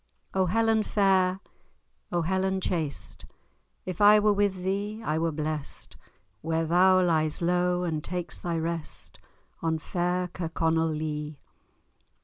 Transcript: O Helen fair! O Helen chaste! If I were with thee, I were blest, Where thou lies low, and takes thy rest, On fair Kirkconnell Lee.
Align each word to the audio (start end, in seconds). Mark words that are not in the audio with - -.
O 0.33 0.47
Helen 0.47 0.81
fair! 0.81 1.41
O 2.11 2.23
Helen 2.23 2.59
chaste! 2.59 3.25
If 3.85 4.01
I 4.01 4.19
were 4.19 4.33
with 4.33 4.63
thee, 4.63 4.99
I 5.05 5.19
were 5.19 5.31
blest, 5.31 5.95
Where 6.41 6.65
thou 6.65 7.03
lies 7.03 7.39
low, 7.39 7.83
and 7.83 8.03
takes 8.03 8.39
thy 8.39 8.57
rest, 8.57 9.19
On 9.61 9.77
fair 9.77 10.27
Kirkconnell 10.29 10.89
Lee. 10.89 11.37